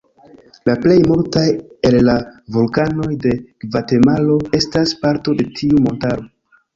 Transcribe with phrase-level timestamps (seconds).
[0.67, 1.41] La plej multaj
[1.89, 2.15] el la
[2.55, 3.33] vulkanoj de
[3.65, 6.27] Gvatemalo estas parto de tiu montaro.